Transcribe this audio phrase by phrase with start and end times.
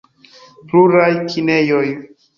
[0.71, 1.87] Pluraj kinejoj.